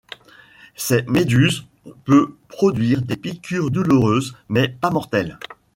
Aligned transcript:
Cette 0.75 1.11
méduse 1.11 1.67
peut 2.05 2.35
produire 2.47 3.03
des 3.03 3.17
piqûres 3.17 3.69
douloureuses 3.69 4.35
mais 4.49 4.67
pas 4.67 4.89
mortelles. 4.89 5.37